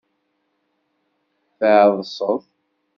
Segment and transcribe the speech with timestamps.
[1.59, 2.41] Tɛeḍseḍ.